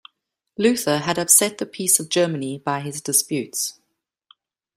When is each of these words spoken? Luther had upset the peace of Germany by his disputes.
Luther 0.57 0.97
had 0.97 1.19
upset 1.19 1.59
the 1.59 1.65
peace 1.67 1.99
of 1.99 2.09
Germany 2.09 2.57
by 2.57 2.81
his 2.81 3.01
disputes. 3.01 3.79